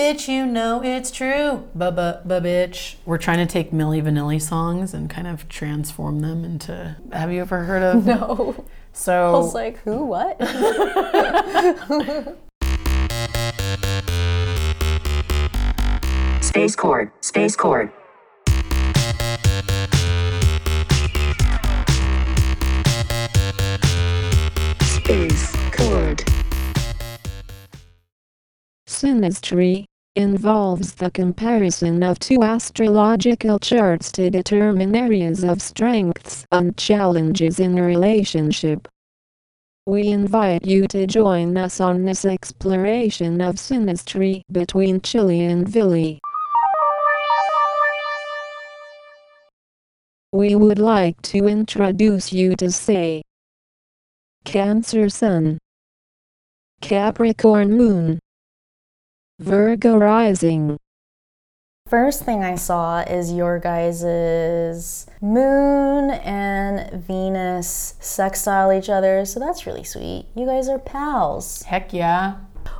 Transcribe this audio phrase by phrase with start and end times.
[0.00, 1.68] Bitch, you know it's true.
[1.76, 2.94] Bubba, ba bitch.
[3.04, 6.96] We're trying to take Milli Vanilli songs and kind of transform them into.
[7.12, 8.06] Have you ever heard of?
[8.06, 8.64] No.
[8.94, 10.06] So I was like, who?
[10.06, 10.40] What?
[16.42, 17.92] Space Chord, Space Chord.
[24.80, 26.24] Space Chord.
[28.88, 37.60] Synastry involves the comparison of two astrological charts to determine areas of strengths and challenges
[37.60, 38.88] in a relationship.
[39.86, 46.20] We invite you to join us on this exploration of synastry between Chili and Vili.
[50.32, 53.22] We would like to introduce you to say
[54.44, 55.58] Cancer Sun,
[56.80, 58.20] Capricorn Moon,
[59.40, 60.76] Virgo Rising.
[61.88, 69.64] First thing I saw is your guys' moon and Venus sextile each other, so that's
[69.64, 70.26] really sweet.
[70.36, 71.62] You guys are pals.
[71.62, 72.36] heck yeah.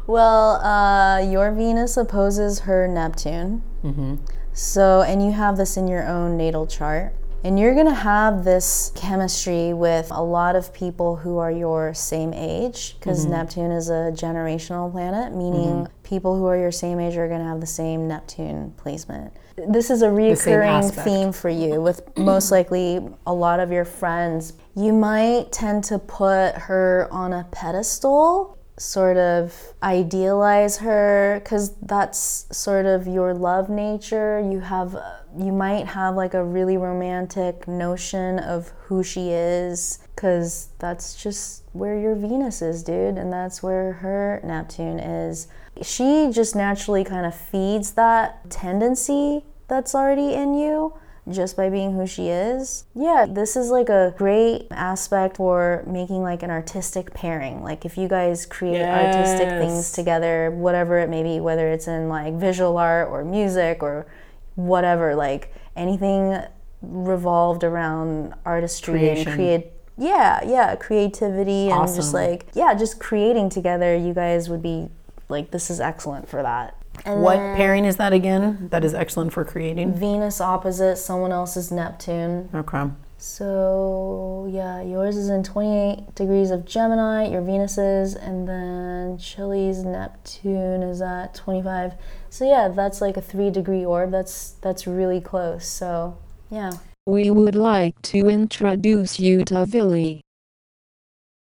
[0.06, 3.62] Well, uh, your Venus opposes her Neptune.
[3.82, 4.16] Mm-hmm.
[4.52, 7.14] So, and you have this in your own natal chart.
[7.42, 12.34] And you're gonna have this chemistry with a lot of people who are your same
[12.34, 13.32] age, because mm-hmm.
[13.32, 15.99] Neptune is a generational planet, meaning mm-hmm.
[16.10, 19.32] People who are your same age are gonna have the same Neptune placement.
[19.68, 23.84] This is a same reoccurring theme for you with most likely a lot of your
[23.84, 24.54] friends.
[24.74, 32.46] You might tend to put her on a pedestal sort of idealize her because that's
[32.50, 34.40] sort of your love nature.
[34.40, 34.96] You have
[35.38, 41.62] you might have like a really romantic notion of who she is because that's just
[41.72, 45.46] where your venus is dude and that's where her neptune is.
[45.82, 50.94] She just naturally kind of feeds that tendency that's already in you
[51.32, 52.84] just by being who she is.
[52.94, 57.62] Yeah, this is like a great aspect for making like an artistic pairing.
[57.62, 62.08] Like if you guys create artistic things together, whatever it may be, whether it's in
[62.08, 64.06] like visual art or music or
[64.54, 66.40] whatever, like anything
[66.82, 69.28] revolved around artistry Creation.
[69.28, 69.66] and create
[69.98, 74.88] yeah, yeah, creativity and just like yeah, just creating together, you guys would be
[75.28, 76.74] like this is excellent for that.
[77.04, 78.68] And What um, pairing is that again?
[78.70, 79.94] That is excellent for creating.
[79.94, 82.50] Venus opposite someone else's Neptune.
[82.54, 82.90] Okay.
[83.16, 89.84] So yeah, yours is in 28 degrees of Gemini, your Venus is, and then Chili's
[89.84, 91.94] Neptune is at 25.
[92.30, 94.10] So yeah, that's like a three degree orb.
[94.10, 95.66] That's that's really close.
[95.66, 96.16] So
[96.50, 96.72] yeah.
[97.06, 100.20] We would like to introduce you to Villy.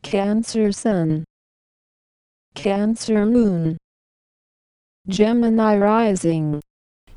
[0.04, 1.26] Cancer Sun,
[2.56, 3.78] Cancer Moon,
[5.08, 6.62] Gemini Rising.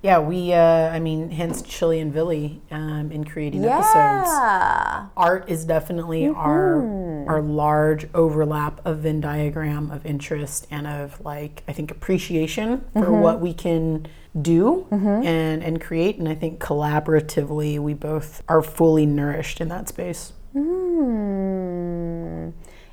[0.03, 4.29] Yeah, we, uh, I mean, hence Chili and Villy um, in creating episodes.
[4.29, 5.07] Yeah.
[5.17, 11.63] Art is definitely our our large overlap of Venn diagram of interest and of like
[11.69, 14.07] I think appreciation for what we can
[14.41, 16.19] do and and create.
[16.19, 20.35] And I think collaboratively we both are fully nourished in that space.
[20.53, 22.51] Hmm.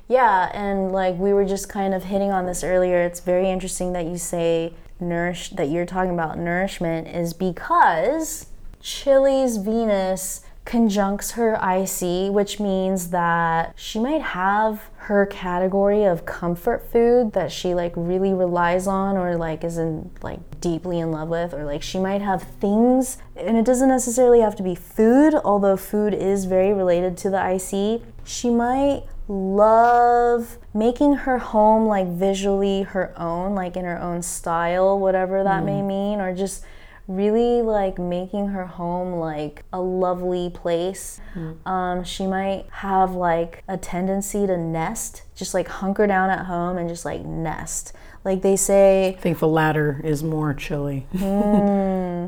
[0.08, 3.02] Yeah, and like we were just kind of hitting on this earlier.
[3.02, 4.72] It's very interesting that you say
[5.02, 8.46] nourish that you're talking about nourishment is because
[8.80, 16.88] Chili's Venus conjuncts her IC, which means that she might have her category of comfort
[16.92, 21.28] food that she like really relies on or like is in like deeply in love
[21.28, 25.34] with or like she might have things and it doesn't necessarily have to be food
[25.44, 32.06] although food is very related to the IC she might love making her home like
[32.06, 35.86] visually her own like in her own style whatever that may mm.
[35.86, 36.62] mean or just
[37.08, 41.20] really like making her home like a lovely place.
[41.34, 41.66] Mm.
[41.66, 46.78] Um, she might have like a tendency to nest, just like hunker down at home
[46.78, 47.92] and just like nest.
[48.24, 51.06] Like they say, I think the latter is more Chili.
[51.18, 52.26] Hmm.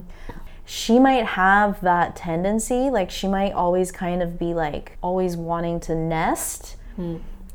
[0.65, 2.91] she might have that tendency.
[2.91, 6.77] Like she might always kind of be like always wanting to nest.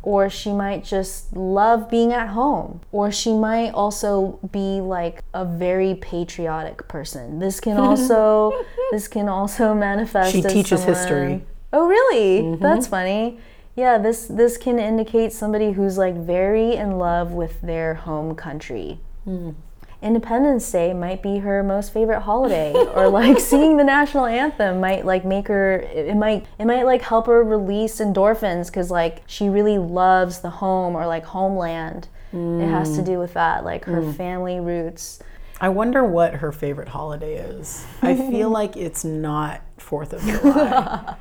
[0.01, 2.80] Or she might just love being at home.
[2.94, 7.39] Or she might also be like a very patriotic person.
[7.39, 8.53] This can also
[8.91, 11.45] this can also manifest She teaches someone- history.
[11.74, 12.41] Oh really?
[12.44, 12.63] Mm-hmm.
[12.63, 13.39] That's funny.
[13.75, 19.00] Yeah, this this can indicate somebody who's like very in love with their home country.
[19.25, 19.51] Hmm.
[20.01, 25.06] Independence Day might be her most favorite holiday, or like seeing the national anthem might
[25.06, 25.80] like make her.
[25.80, 30.50] It might it might like help her release endorphins because like she really loves the
[30.50, 32.07] home or like homeland.
[32.31, 33.06] It has to mm.
[33.06, 34.16] do with that, like her mm.
[34.16, 35.19] family roots.
[35.60, 37.86] I wonder what her favorite holiday is.
[38.01, 41.16] I feel like it's not 4th of July.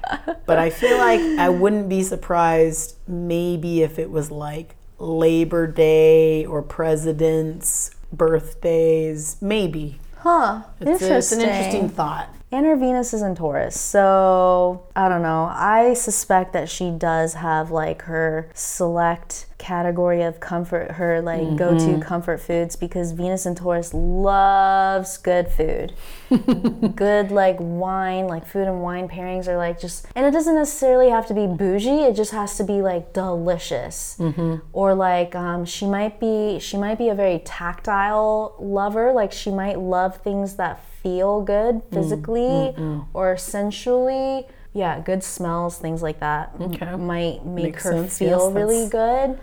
[0.47, 6.45] but I feel like I wouldn't be surprised maybe if it was like Labor Day
[6.45, 9.37] or President's birthdays.
[9.40, 9.99] Maybe.
[10.19, 10.62] Huh.
[10.81, 11.16] It's, interesting.
[11.16, 12.28] it's an interesting thought.
[12.50, 13.78] And her Venus is in Taurus.
[13.78, 15.50] So I don't know.
[15.52, 21.56] I suspect that she does have like her select category of comfort, her like mm-hmm.
[21.56, 25.93] go to comfort foods because Venus and Taurus loves good food.
[26.94, 31.10] good like wine, like food and wine pairings are like just, and it doesn't necessarily
[31.10, 32.05] have to be bougie.
[32.05, 34.56] It just has to be like delicious, mm-hmm.
[34.72, 39.12] or like um, she might be she might be a very tactile lover.
[39.12, 41.94] Like she might love things that feel good mm.
[41.94, 42.75] physically
[43.12, 44.46] or sensually.
[44.79, 46.95] Yeah, good smells, things like that Okay.
[46.95, 48.19] might make Makes her sense.
[48.19, 49.39] feel Yes, really good.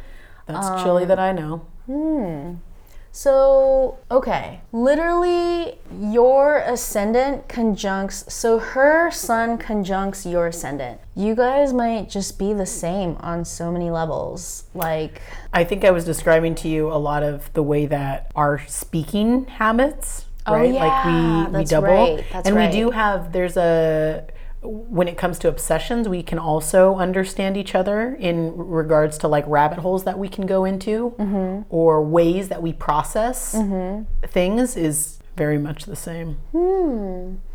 [0.46, 1.66] That's chili that I know.
[1.88, 2.54] Hmm.
[3.12, 11.00] So, okay, literally, your ascendant conjuncts, so her sun conjuncts your ascendant.
[11.16, 14.66] You guys might just be the same on so many levels.
[14.74, 15.22] Like,
[15.54, 19.46] I think I was describing to you a lot of the way that our speaking
[19.46, 20.70] habits, right?
[20.70, 22.70] Oh, yeah, like we we double, right, that's and right.
[22.72, 23.32] we do have.
[23.32, 24.28] There's a
[24.68, 29.46] when it comes to obsessions, we can also understand each other in regards to like
[29.48, 31.64] rabbit holes that we can go into, Mm-hmm.
[31.70, 33.54] or ways that we process
[34.28, 36.38] things is very much the same.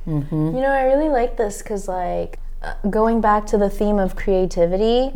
[0.07, 4.17] you know, I really like this because, like, uh, going back to the theme of
[4.17, 5.11] creativity,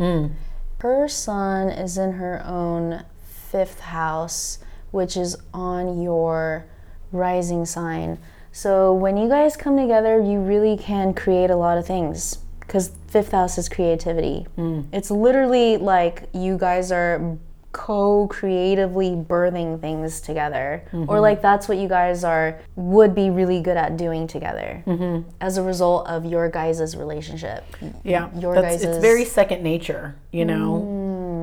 [0.79, 4.59] her sun is in her own fifth house,
[4.91, 6.65] which is on your
[7.11, 8.17] rising sign.
[8.55, 12.93] So when you guys come together, you really can create a lot of things because
[13.07, 14.47] fifth house is creativity.
[14.55, 14.83] Hmm.
[14.93, 17.37] It's literally like you guys are
[17.73, 20.87] co creatively birthing things together.
[20.93, 21.11] Or mm-hmm.
[21.15, 25.29] like that's what you guys are would be really good at doing together mm-hmm.
[25.41, 27.65] as a result of your guys' relationship.
[28.05, 30.15] Yeah, your that's, it's very second nature.
[30.31, 30.94] You know, mm-hmm.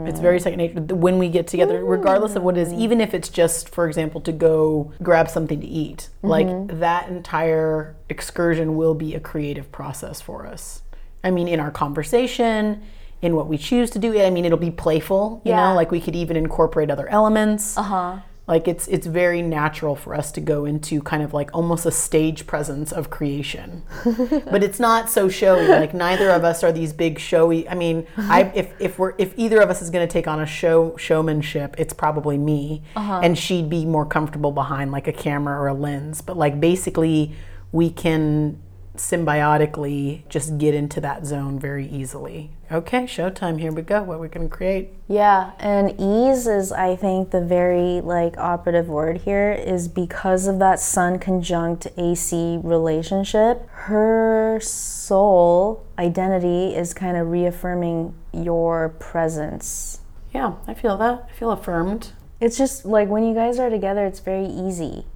[0.06, 0.42] It's very mm.
[0.42, 2.72] second nature when we get together, regardless of what it is.
[2.72, 2.78] Mm.
[2.78, 6.80] Even if it's just, for example, to go grab something to eat, like mm-hmm.
[6.80, 10.82] that entire excursion will be a creative process for us.
[11.24, 12.82] I mean, in our conversation,
[13.22, 14.20] in what we choose to do.
[14.20, 15.40] I mean, it'll be playful.
[15.44, 15.68] You Yeah.
[15.68, 17.78] know, like we could even incorporate other elements.
[17.78, 18.16] uh huh
[18.48, 21.92] Like it's it's very natural for us to go into kind of like almost a
[21.92, 25.68] stage presence of creation, but it's not so showy.
[25.68, 27.68] Like neither of us are these big showy.
[27.68, 30.40] I mean, I if if we're if either of us is going to take on
[30.40, 33.20] a show showmanship, it's probably me, uh-huh.
[33.22, 36.20] and she'd be more comfortable behind like a camera or a lens.
[36.20, 37.36] But like basically,
[37.70, 38.60] we can
[38.96, 42.50] symbiotically just get into that zone very easily.
[42.70, 43.58] Okay, showtime.
[43.58, 44.02] Here we go.
[44.02, 44.90] What we're going to create.
[45.08, 50.58] Yeah, and ease is, I think, the very like operative word here is because of
[50.58, 53.68] that Sun conjunct AC relationship.
[53.70, 60.00] Her soul identity is kind of reaffirming your presence.
[60.34, 61.28] Yeah, I feel that.
[61.30, 62.12] I feel affirmed.
[62.40, 65.06] It's just like when you guys are together, it's very easy.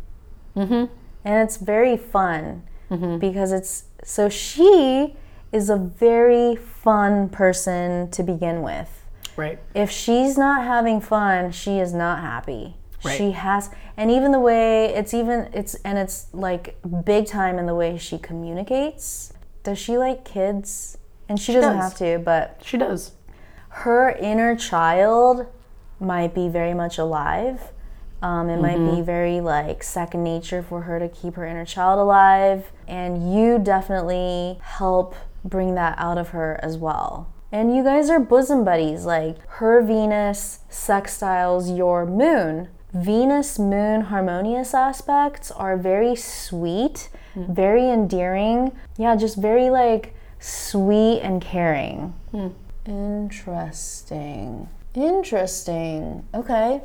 [0.54, 0.92] Mm-hmm.
[1.24, 3.18] And it's very fun Mm-hmm.
[3.18, 5.16] because it's so she
[5.52, 9.04] is a very fun person to begin with
[9.36, 9.58] Right.
[9.74, 12.76] if she's not having fun, she is not happy.
[13.04, 13.16] Right.
[13.18, 17.66] She has, and even the way it's even it's and it's like big time in
[17.66, 19.32] the way she communicates.
[19.62, 20.96] Does she like kids?
[21.28, 21.82] And she, doesn't does.
[21.82, 23.12] have to, but She does.
[23.68, 25.46] her inner child
[25.98, 27.72] might be very much alive.
[28.26, 29.04] Um, it might be mm-hmm.
[29.04, 34.58] very like second nature for her to keep her inner child alive, and you definitely
[34.62, 35.14] help
[35.44, 37.32] bring that out of her as well.
[37.52, 39.04] And you guys are bosom buddies.
[39.04, 42.68] Like her Venus sextiles your moon.
[42.92, 47.54] Venus moon harmonious aspects are very sweet, hmm.
[47.54, 48.72] very endearing.
[48.98, 52.12] Yeah, just very like sweet and caring.
[52.32, 52.48] Hmm.
[52.86, 54.68] Interesting.
[54.94, 56.26] Interesting.
[56.34, 56.80] Okay.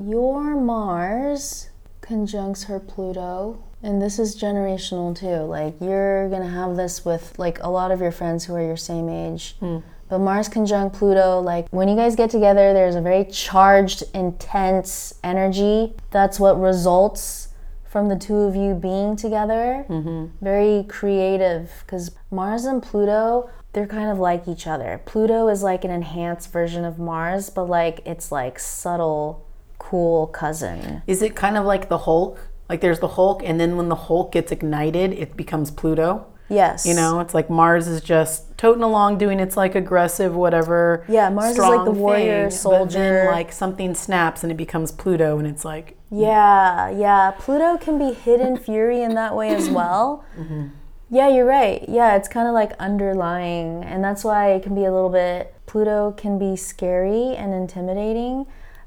[0.00, 1.70] Your Mars
[2.00, 3.62] conjuncts her Pluto.
[3.82, 5.44] And this is generational too.
[5.46, 8.76] Like you're gonna have this with like a lot of your friends who are your
[8.76, 9.56] same age.
[9.60, 9.78] Hmm.
[10.10, 15.14] But Mars conjunct Pluto, like when you guys get together, there's a very charged, intense
[15.22, 15.94] energy.
[16.10, 17.48] That's what results
[17.84, 19.86] from the two of you being together.
[19.88, 20.44] Mm-hmm.
[20.44, 25.00] Very creative because Mars and Pluto, they're kind of like each other.
[25.06, 29.46] Pluto is like an enhanced version of Mars, but like it's like subtle,
[29.90, 31.02] cool cousin.
[31.06, 32.38] Is it kind of like the Hulk?
[32.68, 36.26] Like there's the Hulk, and then when the Hulk gets ignited, it becomes Pluto.
[36.48, 36.84] Yes.
[36.86, 41.04] You know, it's like Mars is just toting along, doing its like aggressive, whatever.
[41.08, 42.98] Yeah, Mars is like the warrior, thing, But soldier.
[42.98, 46.20] then like something snaps and it becomes Pluto, and it's like, hmm.
[46.20, 47.32] Yeah, yeah.
[47.38, 50.24] Pluto can be hidden fury in that way as well.
[50.38, 50.66] Mm-hmm.
[51.12, 51.84] Yeah, you're right.
[51.88, 55.52] Yeah, it's kind of like underlying, and that's why it can be a little bit.
[55.66, 58.46] Pluto can be scary and intimidating,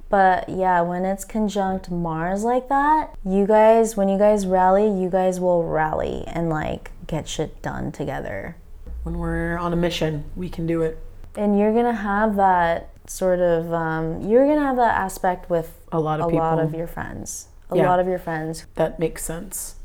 [0.09, 5.09] but yeah, when it's conjunct Mars like that, you guys, when you guys rally, you
[5.09, 8.55] guys will rally and like get shit done together.
[9.03, 10.97] when we're on a mission, we can do it.
[11.35, 15.99] And you're gonna have that sort of, um, you're gonna have that aspect with A
[15.99, 16.45] lot of a people.
[16.45, 17.47] lot of your friends.
[17.69, 17.89] A Yeah.
[17.89, 19.75] lot of your friends that makes sense.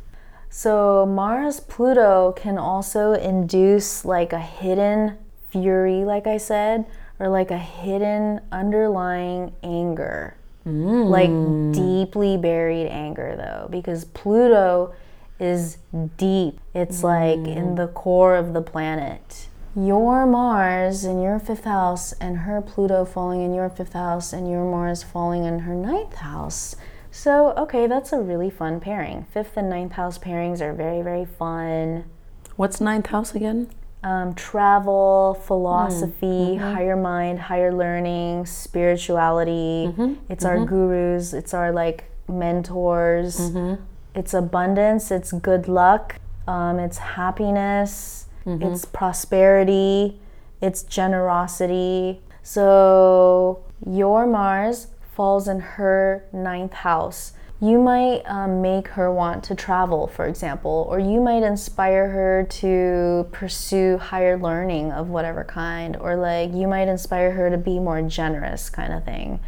[0.50, 6.84] So Mars Pluto can also induce like a hidden fury, like I said,
[7.18, 10.36] or like a hidden underlying anger.
[11.08, 11.72] Like hmm.
[11.72, 14.94] deeply buried anger though, because Pluto
[15.40, 15.78] is
[16.16, 16.60] deep.
[16.74, 17.74] It's like in hmm.
[17.76, 19.48] the core of the planet.
[19.76, 24.50] Your Mars in your fifth house and her Pluto falling in your fifth house and
[24.50, 26.74] your Mars falling in her ninth house.
[27.10, 29.26] So, okay, that's a really fun pairing.
[29.32, 32.04] Fifth and ninth house pairings are very, very fun.
[32.56, 33.70] What's ninth house again?
[34.02, 36.62] Um, travel, philosophy, mm-hmm.
[36.62, 36.74] Mm-hmm.
[36.74, 39.88] higher mind, higher learning, spirituality.
[39.88, 40.14] Mm-hmm.
[40.30, 43.40] It's our gurus, it's our like mentors.
[44.14, 50.20] It's abundance, it's good luck, um, it's happiness, it's prosperity,
[50.60, 52.20] it's generosity.
[52.42, 57.32] So your Mars falls in her ninth house.
[57.60, 62.46] You might um, make her want to travel, for example, or you might inspire her
[62.50, 67.80] to pursue higher learning of whatever kind, or like you might inspire her to be
[67.80, 69.40] more generous, kind of thing.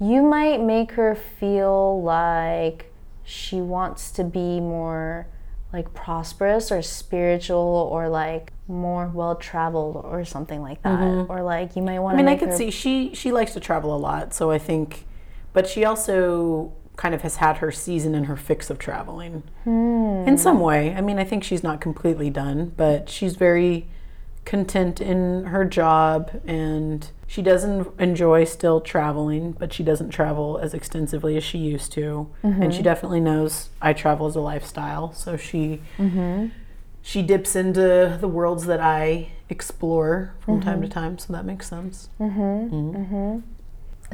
[0.00, 2.90] You might make her feel like
[3.22, 5.26] she wants to be more
[5.74, 11.26] like prosperous or spiritual or like more well traveled or something like that.
[11.28, 13.52] Or like you might want I to mean, I could her see she she likes
[13.52, 15.06] to travel a lot, so I think,
[15.52, 19.42] but she also kind of has had her season and her fix of traveling.
[19.64, 20.24] Hmm.
[20.26, 20.94] In some way.
[20.94, 23.88] I mean, I think she's not completely done, but she's very
[24.44, 30.74] content in her job and she doesn't enjoy still traveling, but she doesn't travel as
[30.74, 32.28] extensively as she used to.
[32.62, 32.84] And she mm-hmm.
[32.84, 36.48] definitely knows I travel as a lifestyle, so she mm-hmm.
[37.00, 40.68] she dips into the worlds that I explore from mm-hmm.
[40.68, 42.10] time to time, so that makes sense.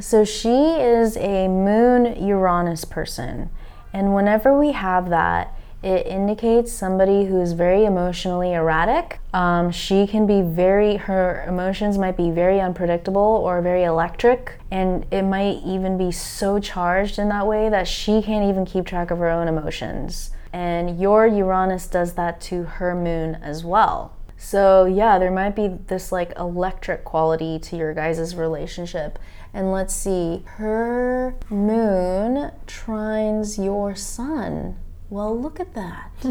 [0.01, 3.51] So she is a moon Uranus person.
[3.93, 9.21] And whenever we have that, it indicates somebody who's very emotionally erratic.
[9.33, 14.59] Um, she can be very, her emotions might be very unpredictable or very electric.
[14.73, 18.87] And it might even be so charged in that way that she can't even keep
[18.87, 20.31] track of her own emotions.
[20.53, 24.17] And your Uranus does that to her moon as well.
[24.37, 29.19] So, yeah, there might be this like electric quality to your guys' relationship.
[29.55, 34.77] And let's see, her moon trines your sun.
[35.11, 36.11] Well, look at that.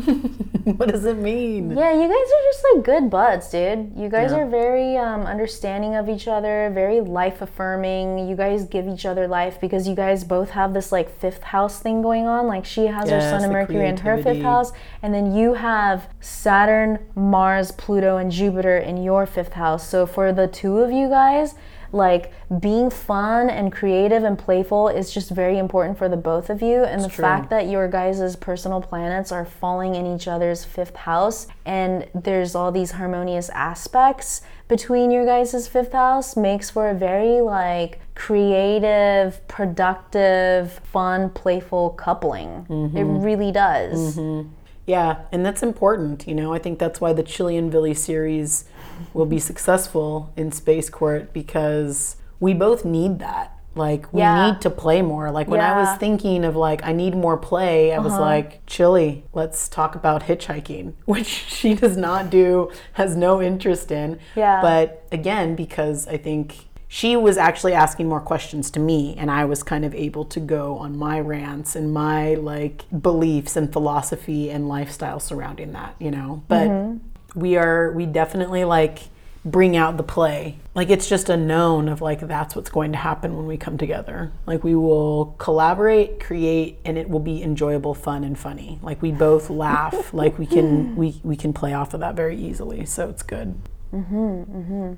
[0.78, 1.72] what does it mean?
[1.72, 3.94] Yeah, you guys are just like good buds, dude.
[3.98, 4.42] You guys Yeah.
[4.42, 8.30] are very um, understanding of each other, very life affirming.
[8.30, 11.80] You guys give each other life because you guys both have this like fifth house
[11.80, 12.46] thing going on.
[12.46, 14.72] Like she has her sun and Mercury in her fifth house,
[15.02, 19.90] and then you have Saturn, Mars, Pluto, and Jupiter in your fifth house.
[19.90, 21.56] So for the two of you guys,
[21.92, 26.62] like being fun and creative and playful is just very important for the both of
[26.62, 26.84] you.
[26.84, 27.22] And the true.
[27.22, 32.56] fact that your guys' personal planets are falling in each other's fifth house and there's
[32.56, 39.48] all these harmonious aspects between your guys' fifth house makes for a very like creative
[39.48, 42.66] productive fun playful coupling.
[42.70, 43.22] It mm-hmm.
[43.22, 44.50] really does mm-hmm.
[44.88, 46.28] Yeah, and that's important.
[46.28, 48.66] You know, I think that's why the Chilean Villi series
[49.14, 53.54] will be successful in Space Court because we both need that.
[53.76, 54.52] Like, we Yeah.
[54.52, 55.30] need to play more.
[55.30, 58.22] Like, when I was thinking of, like, I need more play, I was uh-huh.
[58.22, 64.20] like, Chili, let's talk about hitchhiking, which she does not do, has no interest in.
[64.36, 64.62] Yeah.
[64.62, 69.44] But again, because I think she was actually asking more questions to me and i
[69.44, 74.50] was kind of able to go on my rants and my like beliefs and philosophy
[74.50, 76.44] and lifestyle surrounding that you know?
[76.48, 77.40] But mm-hmm.
[77.40, 79.00] we are we definitely like
[79.46, 80.58] bring out the play.
[80.76, 83.78] Like it's just a known of like that's what's going to happen when we come
[83.78, 84.32] together.
[84.46, 88.80] Like we will collaborate create and it will be enjoyable fun and funny.
[88.82, 89.96] Like we both laugh.
[90.14, 92.86] Like we can we we can play off of that very easily.
[92.86, 93.56] So it's good
[93.94, 94.94] mm-hmm, mm-hmm.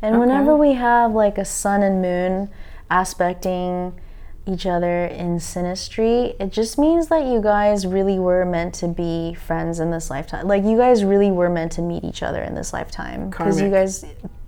[0.00, 2.50] And whenever we have like a sun and moon
[2.90, 3.98] aspecting
[4.46, 9.34] each other in synastry, it just means that you guys really were meant to be
[9.34, 10.46] friends in this lifetime.
[10.46, 13.70] Like you guys really were meant to meet each other in this lifetime because you
[13.70, 14.04] guys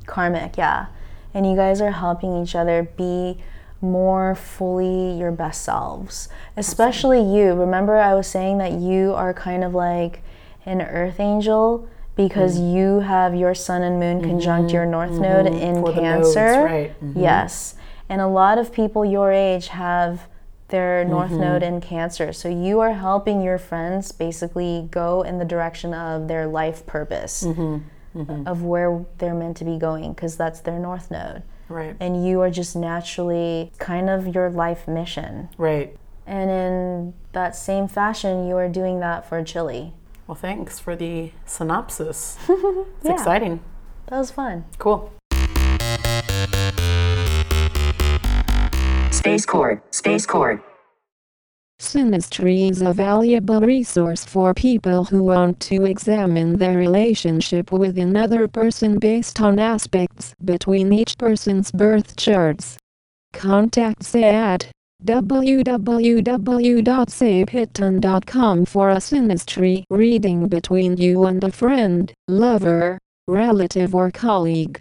[0.06, 0.86] karmic, yeah.
[1.34, 3.38] And you guys are helping each other be
[3.80, 6.28] more fully your best selves.
[6.56, 7.54] Especially you.
[7.54, 10.22] Remember I was saying that you are kind of like
[10.64, 11.88] an earth angel
[12.28, 12.74] because Mm.
[12.74, 15.84] you have your sun and moon conjunct your north node in Mm-hmm.
[15.84, 16.64] For the nodes, Cancer.
[16.64, 16.92] right.
[17.02, 17.12] Mhm.
[17.16, 17.74] Yes.
[18.08, 20.26] And a lot of people your age have
[20.68, 21.40] their north Mm-hmm.
[21.40, 22.32] node in Cancer.
[22.32, 27.42] So you are helping your friends basically go in the direction of their life purpose,
[27.46, 28.46] Mm-hmm.
[28.46, 31.42] of where they're meant to be going, because that's their north node.
[31.68, 31.94] Right.
[32.00, 35.48] And you are just naturally kind of your life mission.
[35.56, 35.96] Right.
[36.26, 39.94] And in that same fashion, you are doing that for Chili.
[40.30, 42.38] Well, thanks for the synopsis.
[42.48, 43.14] It's Yeah.
[43.14, 43.58] exciting.
[44.06, 44.64] That was fun.
[44.78, 45.10] Cool.
[49.10, 49.80] Space Cord.
[49.90, 50.62] Space Cord.
[51.80, 58.46] Synastry is a valuable resource for people who want to examine their relationship with another
[58.46, 62.78] person based on aspects between each person's birth charts.
[63.32, 64.30] Contact Say
[67.98, 68.26] at
[68.66, 74.78] for a synastry reading between you and a friend, lover, relative or colleague.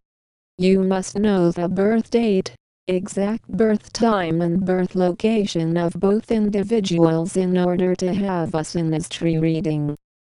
[0.57, 2.53] You must know the birth date,
[2.89, 9.39] exact birth time and birth location of both individuals in order to have a synastry
[9.39, 9.95] reading.